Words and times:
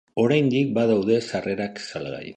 Oraindik 0.21 0.71
badaude 0.79 1.19
sarrerak 1.29 1.83
salgai. 1.89 2.29